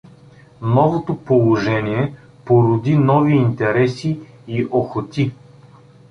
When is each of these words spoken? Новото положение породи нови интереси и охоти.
Новото 0.61 1.15
положение 1.17 2.13
породи 2.45 2.97
нови 2.97 3.35
интереси 3.35 4.19
и 4.47 4.67
охоти. 4.71 5.31